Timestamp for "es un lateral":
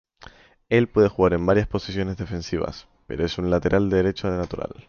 3.23-3.91